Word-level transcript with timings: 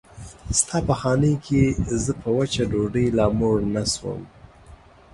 ستا 0.59 0.77
په 0.87 0.93
خانۍ 1.01 1.33
کې 1.45 1.61
زه 2.03 2.11
په 2.21 2.29
وچه 2.37 2.63
ډوډۍ 2.71 3.07
لا 3.17 3.25
موړ 3.39 3.57
نه 3.75 3.83
شوم. 3.93 4.21